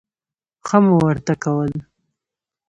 ښه 0.67 0.77
مو 0.85 0.93
ورته 1.05 1.33
کول. 1.43 1.73